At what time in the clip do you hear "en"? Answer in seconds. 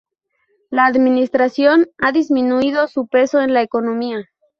3.39-3.53